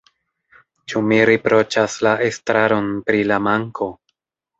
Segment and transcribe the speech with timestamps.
[0.93, 3.91] Ĉu mi riproĉas la estraron pri la manko?